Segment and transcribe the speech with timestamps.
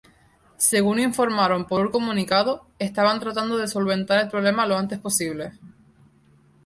[0.57, 5.51] Según informaron por un comunicado, estaban tratando de solventar el problema lo antes posible.